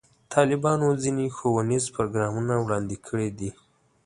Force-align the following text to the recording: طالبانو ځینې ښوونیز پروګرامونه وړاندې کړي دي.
طالبانو 0.33 0.87
ځینې 1.03 1.25
ښوونیز 1.35 1.85
پروګرامونه 1.95 2.53
وړاندې 2.59 2.95
کړي 3.07 3.29
دي. 3.39 3.49